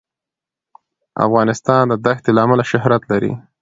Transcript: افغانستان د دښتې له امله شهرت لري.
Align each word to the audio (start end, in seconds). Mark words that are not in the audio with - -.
افغانستان 1.25 1.83
د 1.89 1.93
دښتې 2.05 2.31
له 2.35 2.41
امله 2.45 2.63
شهرت 2.71 3.01
لري. 3.11 3.33